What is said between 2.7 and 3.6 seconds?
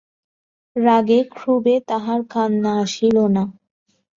আসিল না।